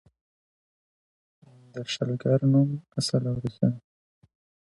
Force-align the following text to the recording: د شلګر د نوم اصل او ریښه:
د 1.73 1.75
شلګر 1.93 2.39
د 2.43 2.49
نوم 2.51 2.69
اصل 2.99 3.23
او 3.31 3.35
ریښه: 3.43 3.69